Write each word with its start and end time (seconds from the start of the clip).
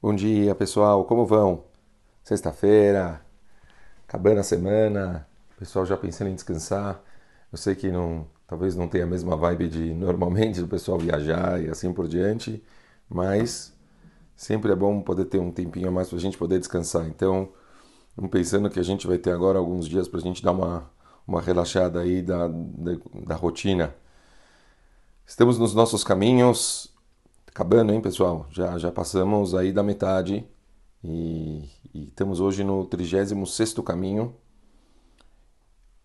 Bom 0.00 0.14
dia, 0.14 0.54
pessoal. 0.54 1.04
Como 1.04 1.26
vão? 1.26 1.64
Sexta-feira, 2.22 3.20
acabando 4.06 4.38
a 4.38 4.44
semana, 4.44 5.26
pessoal 5.58 5.84
já 5.84 5.96
pensando 5.96 6.28
em 6.30 6.34
descansar. 6.36 7.02
Eu 7.50 7.58
sei 7.58 7.74
que 7.74 7.90
não, 7.90 8.24
talvez 8.46 8.76
não 8.76 8.86
tenha 8.86 9.02
a 9.04 9.06
mesma 9.08 9.36
vibe 9.36 9.68
de 9.68 9.94
normalmente 9.94 10.60
do 10.60 10.68
pessoal 10.68 10.98
viajar 10.98 11.60
e 11.60 11.68
assim 11.68 11.92
por 11.92 12.06
diante, 12.06 12.62
mas 13.08 13.72
sempre 14.36 14.70
é 14.70 14.76
bom 14.76 15.00
poder 15.02 15.24
ter 15.24 15.40
um 15.40 15.50
tempinho 15.50 15.88
a 15.88 15.90
mais 15.90 16.08
para 16.08 16.18
a 16.18 16.20
gente 16.20 16.38
poder 16.38 16.60
descansar. 16.60 17.08
Então, 17.08 17.48
pensando 18.30 18.70
que 18.70 18.78
a 18.78 18.84
gente 18.84 19.04
vai 19.06 19.18
ter 19.18 19.32
agora 19.32 19.58
alguns 19.58 19.88
dias 19.88 20.06
para 20.06 20.20
a 20.20 20.22
gente 20.22 20.44
dar 20.44 20.52
uma, 20.52 20.88
uma 21.26 21.40
relaxada 21.40 22.00
aí 22.00 22.22
da, 22.22 22.46
da, 22.46 22.92
da 23.26 23.34
rotina. 23.34 23.92
Estamos 25.26 25.58
nos 25.58 25.74
nossos 25.74 26.04
caminhos, 26.04 26.94
acabando, 27.58 27.92
hein, 27.92 28.00
pessoal? 28.00 28.46
Já, 28.52 28.78
já 28.78 28.92
passamos 28.92 29.52
aí 29.52 29.72
da 29.72 29.82
metade 29.82 30.46
e, 31.02 31.68
e 31.92 32.04
estamos 32.04 32.38
hoje 32.38 32.62
no 32.62 32.84
36 32.84 33.74
caminho. 33.84 34.32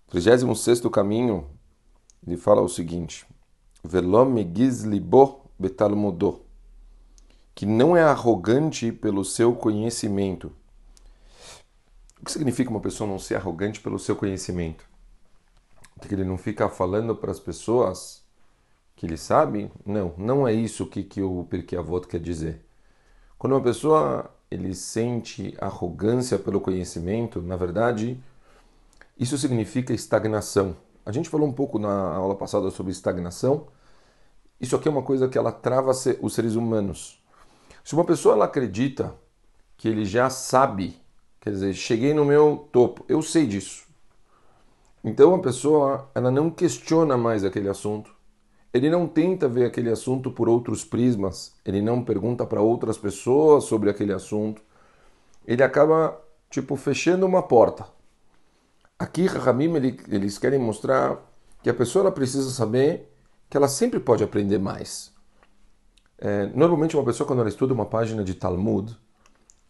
36 0.08 0.82
caminho, 0.92 1.46
ele 2.26 2.38
fala 2.38 2.60
o 2.60 2.68
seguinte: 2.68 3.28
Velom 3.84 4.36
gizlibo 4.52 5.42
betalmudo, 5.60 6.42
que 7.54 7.68
não 7.68 7.96
é 7.96 8.02
arrogante 8.02 8.92
pelo 8.92 9.24
seu 9.24 9.56
conhecimento. 9.56 10.52
O 12.20 12.26
que 12.26 12.32
significa 12.32 12.72
uma 12.72 12.80
pessoa 12.80 13.08
não 13.08 13.20
ser 13.20 13.36
arrogante 13.36 13.80
pelo 13.80 14.00
seu 14.00 14.16
conhecimento? 14.16 14.84
Que 16.02 16.16
ele 16.16 16.26
não 16.26 16.38
fica 16.38 16.68
falando 16.68 17.16
para 17.16 17.30
as 17.30 17.40
pessoas 17.40 18.23
que 18.96 19.06
ele 19.06 19.18
sabe? 19.18 19.72
Não, 19.86 20.14
não 20.18 20.48
é 20.48 20.54
isso 20.54 20.86
que, 20.86 21.04
que 21.04 21.22
o 21.22 21.46
Pirkei 21.46 21.78
Avot 21.78 22.08
quer 22.08 22.20
dizer. 22.20 22.66
Quando 23.38 23.54
uma 23.54 23.62
pessoa 23.62 24.30
ele 24.50 24.74
sente 24.76 25.56
arrogância 25.60 26.38
pelo 26.38 26.62
conhecimento, 26.62 27.42
na 27.42 27.56
verdade, 27.56 28.22
isso 29.18 29.38
significa 29.38 29.94
estagnação. 29.94 30.76
A 31.06 31.12
gente 31.12 31.30
falou 31.30 31.48
um 31.48 31.54
pouco 31.54 31.78
na 31.78 32.14
aula 32.16 32.36
passada 32.36 32.70
sobre 32.72 32.92
estagnação. 32.92 33.68
Isso 34.62 34.76
aqui 34.76 34.88
é 34.88 34.92
uma 34.92 35.04
coisa 35.04 35.28
que 35.28 35.38
ela 35.38 35.52
trava 35.52 35.92
os 36.22 36.34
seres 36.34 36.56
humanos. 36.56 37.22
Se 37.84 37.94
uma 37.94 38.06
pessoa 38.06 38.36
ela 38.36 38.46
acredita 38.46 39.14
que 39.76 39.90
ele 39.90 40.06
já 40.06 40.30
sabe, 40.30 41.02
quer 41.42 41.50
dizer, 41.50 41.74
cheguei 41.74 42.14
no 42.14 42.24
meu 42.24 42.70
topo, 42.72 43.04
eu 43.10 43.22
sei 43.22 43.46
disso. 43.46 43.84
Então 45.04 45.36
a 45.36 45.40
pessoa 45.40 46.10
ela 46.16 46.32
não 46.32 46.50
questiona 46.50 47.18
mais 47.18 47.44
aquele 47.44 47.68
assunto, 47.68 48.16
ele 48.74 48.90
não 48.90 49.08
tenta 49.08 49.48
ver 49.48 49.66
aquele 49.66 49.92
assunto 49.92 50.32
por 50.32 50.50
outros 50.50 50.84
prismas, 50.84 51.54
ele 51.64 51.82
não 51.82 52.04
pergunta 52.04 52.44
para 52.46 52.60
outras 52.60 52.98
pessoas 52.98 53.66
sobre 53.66 53.90
aquele 53.90 54.12
assunto. 54.12 54.64
Ele 55.46 55.62
acaba, 55.62 56.20
tipo, 56.50 56.76
fechando 56.76 57.26
uma 57.26 57.44
porta. 57.44 57.86
Aqui, 58.98 59.28
Rahamim, 59.28 59.74
eles 60.08 60.40
querem 60.40 60.58
mostrar 60.58 61.22
que 61.62 61.70
a 61.70 61.74
pessoa 61.74 62.12
precisa 62.12 62.50
saber 62.50 63.14
que 63.48 63.56
ela 63.56 63.68
sempre 63.68 64.00
pode 64.00 64.24
aprender 64.24 64.58
mais. 64.58 65.14
É, 66.18 66.48
normalmente, 66.48 66.96
uma 66.96 67.06
pessoa, 67.06 67.28
quando 67.28 67.40
ela 67.40 67.50
estuda 67.50 67.74
uma 67.74 67.86
página 67.86 68.24
de 68.24 68.34
Talmud, 68.34 68.98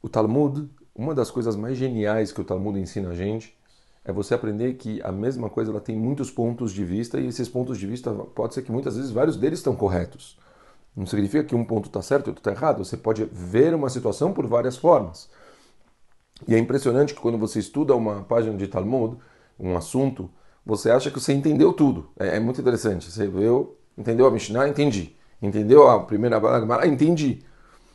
o 0.01 0.07
Talmud, 0.07 0.69
uma 0.95 1.13
das 1.13 1.29
coisas 1.29 1.55
mais 1.57 1.77
geniais 1.77 2.31
que 2.31 2.39
o 2.39 2.43
Talmud 2.45 2.79
ensina 2.79 3.09
a 3.09 3.15
gente 3.15 3.57
é 4.05 4.11
você 4.11 4.33
aprender 4.33 4.73
que 4.73 5.01
a 5.01 5.11
mesma 5.11 5.49
coisa 5.49 5.71
ela 5.71 5.79
tem 5.79 5.95
muitos 5.95 6.29
pontos 6.29 6.71
de 6.71 6.83
vista 6.83 7.19
e 7.19 7.27
esses 7.27 7.47
pontos 7.47 7.77
de 7.77 7.87
vista 7.87 8.11
pode 8.11 8.53
ser 8.53 8.61
que 8.61 8.71
muitas 8.71 8.97
vezes 8.97 9.11
vários 9.11 9.37
deles 9.37 9.59
estão 9.59 9.75
corretos. 9.75 10.37
Não 10.95 11.05
significa 11.05 11.43
que 11.43 11.55
um 11.55 11.65
ponto 11.65 11.87
está 11.87 12.01
certo 12.01 12.27
e 12.27 12.29
outro 12.29 12.41
está 12.41 12.51
errado. 12.51 12.83
Você 12.83 12.97
pode 12.97 13.25
ver 13.31 13.73
uma 13.73 13.89
situação 13.89 14.33
por 14.33 14.45
várias 14.45 14.77
formas. 14.77 15.29
E 16.47 16.53
é 16.53 16.59
impressionante 16.59 17.13
que 17.13 17.21
quando 17.21 17.37
você 17.37 17.59
estuda 17.59 17.95
uma 17.95 18.23
página 18.23 18.55
de 18.57 18.67
Talmud, 18.67 19.17
um 19.59 19.75
assunto, 19.75 20.29
você 20.65 20.91
acha 20.91 21.09
que 21.09 21.19
você 21.19 21.33
entendeu 21.33 21.73
tudo. 21.73 22.09
É, 22.19 22.37
é 22.37 22.39
muito 22.39 22.59
interessante. 22.59 23.09
Você 23.09 23.27
viu, 23.27 23.75
entendeu 23.97 24.27
a 24.27 24.31
Mishnah? 24.31 24.67
Entendi. 24.67 25.15
Entendeu 25.41 25.87
a 25.89 26.03
primeira 26.03 26.39
palavra? 26.39 26.85
Entendi. 26.87 27.43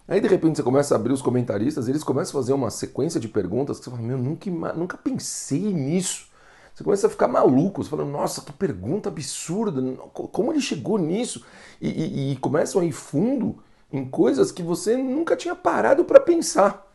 Aí 0.08 0.22
de 0.22 0.26
repente 0.26 0.56
você 0.56 0.62
começa 0.62 0.94
a 0.94 0.96
abrir 0.96 1.12
os 1.12 1.20
comentaristas, 1.20 1.86
eles 1.86 2.02
começam 2.02 2.40
a 2.40 2.42
fazer 2.42 2.54
uma 2.54 2.70
sequência 2.70 3.20
de 3.20 3.28
perguntas 3.28 3.78
que 3.78 3.84
você 3.84 3.90
fala, 3.90 4.02
meu, 4.02 4.16
nunca, 4.16 4.50
nunca 4.72 4.96
pensei 4.96 5.70
nisso. 5.72 6.28
Você 6.74 6.82
começa 6.82 7.06
a 7.08 7.10
ficar 7.10 7.28
maluco, 7.28 7.84
você 7.84 7.90
fala, 7.90 8.06
nossa, 8.06 8.40
que 8.40 8.52
pergunta 8.52 9.10
absurda, 9.10 9.82
como 10.12 10.50
ele 10.50 10.62
chegou 10.62 10.96
nisso? 10.96 11.44
E, 11.80 11.88
e, 11.88 12.32
e 12.32 12.36
começam 12.36 12.80
a 12.80 12.84
ir 12.84 12.92
fundo 12.92 13.58
em 13.92 14.08
coisas 14.08 14.50
que 14.50 14.62
você 14.62 14.96
nunca 14.96 15.36
tinha 15.36 15.54
parado 15.54 16.04
para 16.04 16.20
pensar. 16.20 16.86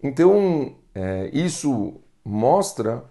Então, 0.00 0.76
é, 0.94 1.28
isso 1.32 1.94
mostra 2.24 3.04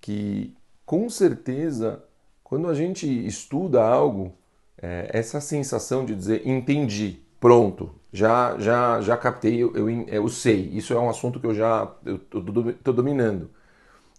que, 0.00 0.54
com 0.86 1.08
certeza, 1.08 2.04
quando 2.44 2.68
a 2.68 2.74
gente 2.74 3.06
estuda 3.26 3.82
algo, 3.82 4.32
é, 4.80 5.10
essa 5.12 5.40
sensação 5.40 6.04
de 6.04 6.14
dizer 6.14 6.46
entendi, 6.46 7.20
pronto, 7.40 7.90
já 8.12 8.58
já 8.58 9.00
já 9.00 9.16
captei, 9.16 9.62
eu, 9.62 9.74
eu, 9.76 9.88
eu 10.08 10.28
sei, 10.28 10.68
isso 10.72 10.92
é 10.92 10.98
um 10.98 11.10
assunto 11.10 11.40
que 11.40 11.46
eu 11.46 11.54
já 11.54 11.92
estou 12.04 12.94
dominando. 12.94 13.50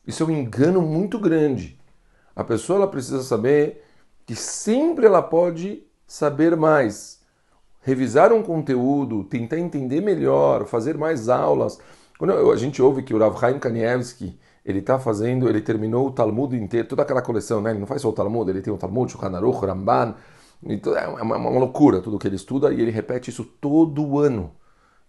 Isso 0.08 0.24
é 0.24 0.26
um 0.26 0.32
engano 0.32 0.82
muito 0.82 1.20
grande. 1.20 1.80
A 2.36 2.44
pessoa 2.44 2.78
ela 2.78 2.88
precisa 2.88 3.22
saber 3.22 3.84
que 4.26 4.36
sempre 4.36 5.06
ela 5.06 5.22
pode 5.22 5.84
saber 6.08 6.56
mais, 6.56 7.22
revisar 7.82 8.34
um 8.34 8.42
conteúdo, 8.44 9.24
tentar 9.26 9.60
entender 9.60 10.02
melhor, 10.02 10.66
fazer 10.66 10.98
mais 10.98 11.30
aulas. 11.30 11.80
Quando 12.18 12.52
a 12.52 12.56
gente 12.56 12.82
ouve 12.82 13.04
que 13.04 13.14
o 13.14 13.20
Rav 13.20 13.40
Chaim 13.40 13.60
Kanievski 13.60 14.40
ele 14.66 14.80
está 14.80 15.00
fazendo, 15.00 15.50
ele 15.50 15.62
terminou 15.62 16.08
o 16.08 16.12
Talmud 16.12 16.56
inteiro, 16.56 16.88
toda 16.88 17.02
aquela 17.02 17.22
coleção, 17.22 17.62
né? 17.62 17.72
Ele 17.72 17.80
não 17.80 17.88
faz 17.88 18.02
só 18.02 18.10
o 18.10 18.14
Talmud, 18.14 18.50
ele 18.50 18.62
tem 18.62 18.72
o 18.72 18.78
Talmud, 18.78 19.16
o 19.16 19.26
Hanaruch, 19.26 19.58
o 19.58 19.68
Ramban, 19.68 20.16
então, 20.64 20.96
é 20.98 21.08
uma, 21.08 21.38
uma, 21.38 21.60
loucura 21.60 22.02
tudo 22.02 22.20
que 22.20 22.28
ele 22.28 22.36
estuda 22.36 22.74
e 22.74 22.82
ele 22.82 22.92
repete 22.92 23.30
isso 23.30 23.46
todo 23.46 24.20
ano 24.20 24.52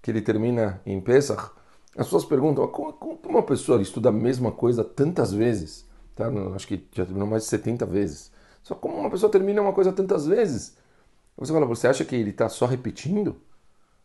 que 0.00 0.11
ele 0.11 0.22
termina 0.22 0.81
em 0.87 1.00
Pesach. 1.00 1.50
As 1.97 2.06
pessoas 2.06 2.25
perguntam 2.25 2.66
como, 2.69 2.93
como 2.93 3.19
uma 3.25 3.43
pessoa 3.43 3.83
estuda 3.83 4.11
a 4.11 4.12
mesma 4.12 4.53
coisa 4.53 4.84
tantas 4.84 5.33
vezes? 5.33 5.88
Tá? 6.15 6.28
Acho 6.55 6.69
que 6.69 6.87
já 6.93 7.05
terminou 7.05 7.27
mais 7.27 7.43
de 7.43 7.49
70 7.49 7.84
vezes. 7.87 8.31
Só 8.62 8.75
como 8.75 8.97
uma 8.97 9.11
pessoa 9.11 9.31
termina 9.31 9.61
uma 9.61 9.72
coisa 9.72 9.93
tantas 9.93 10.27
vezes? 10.27 10.77
Você 11.37 11.53
fala, 11.53 11.67
você 11.67 11.88
acha 11.88 12.05
que 12.05 12.15
ele 12.15 12.31
está 12.31 12.49
só 12.49 12.67
repetindo? 12.67 13.37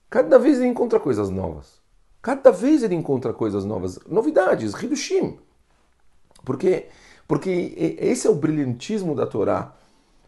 Cada 0.09 0.39
vez 0.39 0.57
ele 0.57 0.67
encontra 0.67 0.99
coisas 0.99 1.29
novas. 1.29 1.81
Cada 2.21 2.51
vez 2.51 2.81
ele 2.81 2.95
encontra 2.95 3.33
coisas 3.33 3.65
novas. 3.65 3.99
Novidades, 4.07 4.73
Hidushim. 4.73 5.37
Porque, 6.43 6.87
porque 7.27 7.97
esse 7.99 8.25
é 8.25 8.29
o 8.29 8.35
brilhantismo 8.35 9.13
da 9.13 9.27
Torá. 9.27 9.75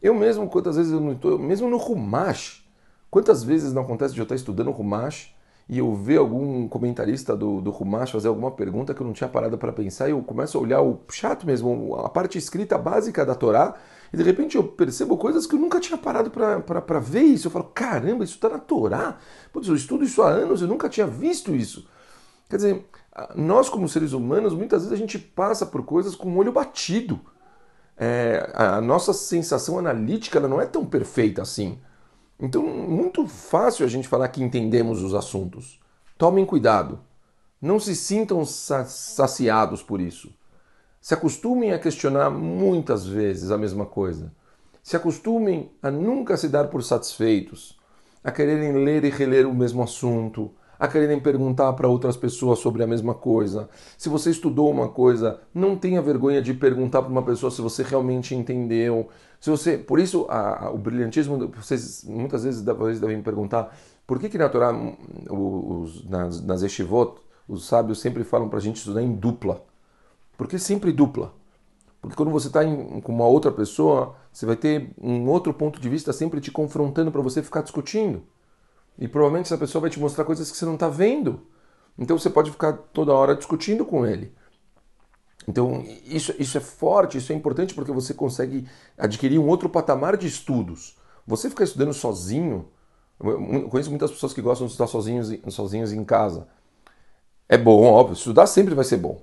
Eu 0.02 0.13
mesmo, 0.13 0.47
quantas 0.47 0.75
vezes 0.75 0.91
eu 0.91 1.00
não 1.00 1.13
estou, 1.13 1.40
mesmo 1.40 1.69
no 1.69 1.78
Rumash, 1.78 2.66
quantas 3.09 3.44
vezes 3.44 3.74
não 3.74 3.81
acontece 3.81 4.13
de 4.13 4.19
eu 4.19 4.24
estar 4.24 4.35
estudando 4.35 4.72
Rumash 4.72 5.35
e 5.69 5.80
eu 5.80 5.94
ver 5.96 6.18
algum 6.18 6.68
comentarista 6.68 7.35
do, 7.35 7.59
do 7.59 7.72
Rumash 7.72 8.12
fazer 8.12 8.28
alguma 8.28 8.52
pergunta 8.52 8.94
que 8.94 9.02
eu 9.02 9.06
não 9.06 9.13
tinha 9.13 9.28
parado 9.28 9.58
para 9.58 9.74
pensar 9.74 10.08
e 10.08 10.12
eu 10.12 10.22
começo 10.22 10.58
a 10.58 10.62
olhar 10.62 10.81
o 10.81 11.02
chato 11.12 11.46
mesmo, 11.46 11.96
a 11.96 12.09
parte 12.09 12.38
escrita 12.38 12.78
básica 12.78 13.25
da 13.25 13.35
Torá 13.35 13.75
e 14.13 14.18
de 14.18 14.24
repente 14.24 14.56
eu 14.56 14.63
percebo 14.63 15.18
coisas 15.18 15.46
que 15.46 15.56
eu 15.56 15.59
nunca 15.59 15.80
tinha 15.80 15.97
parado 15.97 16.29
para 16.31 17.00
ver 17.00 17.24
isso. 17.24 17.47
Eu 17.47 17.52
falo, 17.52 17.66
caramba, 17.66 18.24
isso 18.24 18.35
está 18.35 18.47
na 18.47 18.59
Torá. 18.59 19.18
Putz, 19.52 19.68
eu 19.68 19.75
estudo 19.75 20.06
isso 20.06 20.22
há 20.22 20.29
anos, 20.29 20.62
eu 20.62 20.68
nunca 20.68 20.88
tinha 20.88 21.06
visto 21.06 21.53
isso. 21.53 21.85
Quer 22.50 22.56
dizer, 22.56 22.85
nós 23.35 23.68
como 23.68 23.90
seres 23.90 24.14
humanos, 24.14 24.53
muitas 24.53 24.84
vezes 24.84 24.94
a 24.94 24.97
gente 24.97 25.19
passa 25.19 25.66
por 25.66 25.84
coisas 25.84 26.16
com 26.16 26.29
o 26.29 26.38
olho 26.38 26.53
batido 26.53 27.19
é, 27.97 28.52
a 28.53 28.80
nossa 28.80 29.12
sensação 29.12 29.80
analítica 29.80 30.38
ela 30.38 30.47
não 30.47 30.62
é 30.62 30.66
tão 30.66 30.85
perfeita 30.85 31.41
assim. 31.41 31.80
Então, 32.40 32.63
muito 32.63 33.25
fácil 33.28 33.84
a 33.85 33.90
gente 33.90 34.08
falar 34.08 34.28
que 34.28 34.44
entendemos 34.44 35.02
os 35.02 35.16
assuntos. 35.16 35.80
Tomem 36.17 36.46
cuidado. 36.46 36.99
Não 37.59 37.79
se 37.79 37.96
sintam 37.96 38.46
saciados 38.46 39.82
por 39.82 39.99
isso. 39.99 40.32
Se 41.02 41.14
acostumem 41.14 41.73
a 41.73 41.79
questionar 41.79 42.29
muitas 42.29 43.08
vezes 43.08 43.49
a 43.49 43.58
mesma 43.58 43.85
coisa. 43.85 44.32
Se 44.84 44.96
acostumem 44.96 45.72
a 45.82 45.90
nunca 45.90 46.38
se 46.38 46.47
dar 46.47 46.67
por 46.67 46.84
satisfeitos, 46.84 47.79
a 48.23 48.32
quererem 48.32 48.84
ler 48.84 49.03
e 49.03 49.09
reler 49.09 49.47
o 49.47 49.55
mesmo 49.55 49.82
assunto, 49.82 50.52
a 50.79 50.88
quererem 50.88 51.20
perguntar 51.20 51.74
para 51.74 51.88
outras 51.88 52.16
pessoas 52.16 52.59
sobre 52.59 52.84
a 52.84 52.88
mesma 52.88 53.14
coisa. 53.14 53.70
Se 53.97 54.09
você 54.09 54.29
estudou 54.29 54.70
uma 54.70 54.90
coisa, 54.90 55.40
não 55.53 55.76
tenha 55.76 56.02
vergonha 56.02 56.41
de 56.41 56.53
perguntar 56.53 57.02
para 57.02 57.12
uma 57.12 57.24
pessoa 57.24 57.52
se 57.52 57.62
você 57.62 57.84
realmente 57.84 58.35
entendeu. 58.35 59.09
Se 59.40 59.50
você, 59.50 59.78
por 59.78 60.00
isso, 60.00 60.26
a, 60.29 60.66
a, 60.66 60.72
o 60.72 60.78
brilhantismo, 60.78 61.47
vocês 61.56 62.03
muitas 62.03 62.44
vezes 62.44 62.62
devem 62.62 63.22
perguntar 63.22 63.76
por 64.06 64.20
que, 64.20 64.29
que 64.29 64.38
na 64.38 64.50
Torá, 64.50 64.74
os, 65.29 66.08
nas, 66.08 66.41
nas 66.41 66.64
Eshivot, 66.64 67.16
os 67.47 67.66
sábios 67.68 68.00
sempre 68.00 68.24
falam 68.24 68.50
para 68.50 68.59
a 68.59 68.62
gente 68.62 68.78
estudar 68.78 69.02
em 69.02 69.14
dupla. 69.14 69.64
Por 70.38 70.47
que 70.47 70.59
sempre 70.59 70.91
dupla? 70.91 71.34
Porque 72.00 72.16
quando 72.16 72.32
você 72.32 72.47
está 72.47 72.62
com 72.64 73.12
uma 73.12 73.26
outra 73.26 73.52
pessoa, 73.52 74.16
você 74.32 74.46
vai 74.46 74.56
ter 74.56 74.91
um 75.02 75.28
outro 75.28 75.53
ponto 75.53 75.79
de 75.79 75.90
vista 75.90 76.14
sempre 76.14 76.40
te 76.40 76.52
confrontando 76.52 77.12
para 77.12 77.22
você 77.22 77.41
ficar 77.41 77.62
discutindo. 77.62 78.22
E 78.97 79.08
provavelmente 79.08 79.46
essa 79.46 79.58
pessoa 79.58 79.82
vai 79.82 79.90
te 79.90 79.99
mostrar 79.99 80.26
coisas 80.26 80.49
que 80.49 80.58
você 80.58 80.66
não 80.66 80.73
está 80.73 80.90
vendo. 80.90 81.46
Então 81.97 82.17
você 82.17 82.29
pode 82.29 82.52
ficar 82.52 82.73
toda 82.73 83.14
hora 83.14 83.35
discutindo 83.35 83.85
com 83.85 84.05
ele. 84.05 84.34
Então 85.47 85.84
isso, 86.05 86.34
isso 86.38 86.58
é 86.58 86.61
forte, 86.61 87.17
isso 87.17 87.32
é 87.32 87.35
importante 87.35 87.73
porque 87.73 87.91
você 87.91 88.14
consegue 88.14 88.67
adquirir 88.97 89.40
um 89.40 89.47
outro 89.47 89.70
patamar 89.70 90.17
de 90.17 90.28
estudos. 90.28 90.97
Você 91.26 91.49
ficar 91.49 91.64
estudando 91.64 91.94
sozinho, 91.94 92.70
eu 93.20 93.70
conheço 93.70 93.90
muitas 93.90 94.11
pessoas 94.11 94.34
que 94.34 94.41
gostam 94.41 94.67
de 94.67 94.73
estudar 94.73 94.88
sozinhos, 94.88 95.32
sozinhos 95.50 95.91
em 95.91 96.03
casa. 96.03 96.47
É 97.50 97.58
bom, 97.58 97.84
óbvio, 97.84 98.14
estudar 98.14 98.46
sempre 98.47 98.76
vai 98.76 98.84
ser 98.84 98.97
bom. 98.97 99.22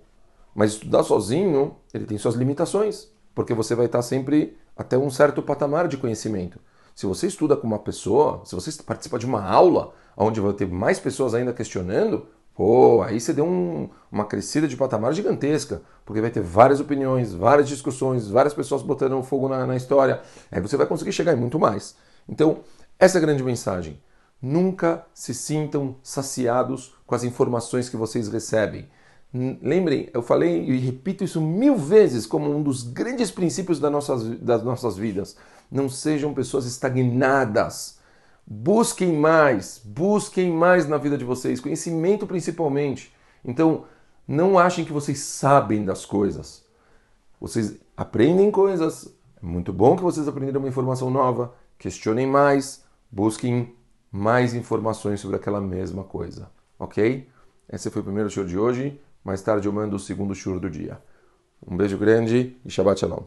Mas 0.55 0.73
estudar 0.73 1.03
sozinho, 1.03 1.77
ele 1.93 2.07
tem 2.07 2.17
suas 2.17 2.35
limitações, 2.35 3.09
porque 3.35 3.53
você 3.53 3.75
vai 3.75 3.87
estar 3.87 4.03
sempre 4.03 4.57
até 4.77 4.97
um 4.97 5.11
certo 5.11 5.43
patamar 5.43 5.89
de 5.89 5.97
conhecimento. 5.97 6.59
Se 6.95 7.07
você 7.07 7.27
estuda 7.27 7.57
com 7.57 7.67
uma 7.67 7.79
pessoa, 7.79 8.43
se 8.45 8.55
você 8.55 8.71
participa 8.83 9.19
de 9.19 9.27
uma 9.27 9.43
aula 9.43 9.95
onde 10.17 10.41
vai 10.41 10.53
ter 10.53 10.67
mais 10.67 11.01
pessoas 11.01 11.35
ainda 11.35 11.53
questionando, 11.53 12.27
pô, 12.55 13.03
aí 13.03 13.21
você 13.21 13.33
deu 13.33 13.45
um, 13.45 13.89
uma 14.11 14.25
crescida 14.25 14.69
de 14.69 14.77
patamar 14.77 15.13
gigantesca, 15.13 15.83
porque 16.05 16.21
vai 16.21 16.31
ter 16.31 16.41
várias 16.41 16.79
opiniões, 16.81 17.35
várias 17.35 17.69
discussões, 17.69 18.29
várias 18.29 18.55
pessoas 18.55 18.83
botando 18.83 19.21
fogo 19.25 19.49
na, 19.49 19.67
na 19.67 19.77
história, 19.77 20.23
aí 20.53 20.61
você 20.61 20.77
vai 20.77 20.87
conseguir 20.87 21.13
chegar 21.13 21.33
em 21.33 21.37
muito 21.37 21.59
mais. 21.59 21.97
Então, 22.29 22.61
essa 22.99 23.19
é 23.19 23.21
a 23.21 23.23
grande 23.23 23.43
mensagem. 23.43 24.01
Nunca 24.41 25.05
se 25.13 25.35
sintam 25.35 25.97
saciados 26.03 26.95
com 27.07 27.15
as 27.15 27.25
informações 27.25 27.89
que 27.89 27.97
vocês 27.97 28.29
recebem. 28.29 28.89
Lembrem, 29.33 30.09
eu 30.15 30.23
falei 30.23 30.65
e 30.65 30.79
repito 30.79 31.25
isso 31.25 31.41
mil 31.41 31.77
vezes 31.77 32.25
como 32.25 32.55
um 32.55 32.63
dos 32.63 32.85
grandes 32.85 33.33
princípios 33.33 33.81
das 33.81 33.91
nossas, 33.91 34.23
das 34.39 34.63
nossas 34.63 34.97
vidas. 34.97 35.37
Não 35.75 35.89
sejam 35.89 36.33
pessoas 36.33 36.67
estagnadas. 36.67 37.99
Busquem 38.47 39.13
mais, 39.13 39.81
busquem 39.85 40.53
mais 40.53 40.89
na 40.89 40.97
vida 40.97 41.19
de 41.19 41.25
vocês, 41.25 41.59
conhecimento 41.59 42.29
principalmente. 42.29 43.13
Então, 43.45 43.85
não 44.27 44.57
achem 44.57 44.85
que 44.85 44.93
vocês 44.93 45.19
sabem 45.19 45.85
das 45.85 46.07
coisas. 46.07 46.65
Vocês 47.41 47.77
aprendem 47.97 48.53
coisas, 48.53 49.13
é 49.43 49.45
muito 49.45 49.73
bom 49.73 49.97
que 49.97 50.03
vocês 50.03 50.29
aprenderam 50.29 50.61
uma 50.61 50.69
informação 50.69 51.11
nova, 51.11 51.53
questionem 51.77 52.27
mais, 52.27 52.85
busquem 53.11 53.75
mais 54.13 54.55
informações 54.55 55.19
sobre 55.19 55.37
aquela 55.37 55.61
mesma 55.61 56.05
coisa, 56.05 56.51
ok? 56.79 57.29
Esse 57.69 57.91
foi 57.91 58.01
o 58.01 58.05
primeiro 58.05 58.31
show 58.31 58.45
de 58.45 58.57
hoje. 58.57 59.01
Mais 59.25 59.43
tarde 59.43 59.67
eu 59.67 59.73
mando 59.73 59.97
o 59.97 59.99
segundo 59.99 60.35
shur 60.35 60.61
do 60.61 60.71
dia. 60.71 61.03
Um 61.67 61.77
beijo 61.77 61.97
grande 61.97 62.57
e 62.65 62.71
Shabbat 62.71 63.01
Shalom. 63.01 63.23